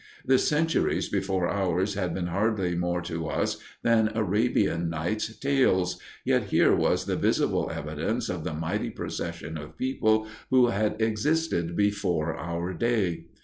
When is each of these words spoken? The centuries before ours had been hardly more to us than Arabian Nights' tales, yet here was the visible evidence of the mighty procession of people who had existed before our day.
The 0.25 0.39
centuries 0.39 1.09
before 1.09 1.47
ours 1.47 1.93
had 1.93 2.11
been 2.15 2.25
hardly 2.25 2.73
more 2.73 3.03
to 3.03 3.27
us 3.27 3.57
than 3.83 4.11
Arabian 4.15 4.89
Nights' 4.89 5.35
tales, 5.37 5.99
yet 6.25 6.45
here 6.45 6.75
was 6.75 7.05
the 7.05 7.15
visible 7.15 7.69
evidence 7.71 8.27
of 8.27 8.43
the 8.43 8.55
mighty 8.55 8.89
procession 8.89 9.59
of 9.59 9.77
people 9.77 10.25
who 10.49 10.69
had 10.69 10.99
existed 10.99 11.75
before 11.77 12.35
our 12.35 12.73
day. 12.73 13.25